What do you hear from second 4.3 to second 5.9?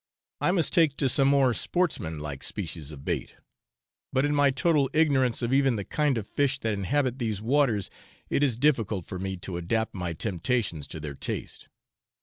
my total ignorance of even the